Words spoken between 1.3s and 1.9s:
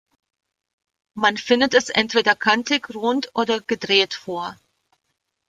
findet es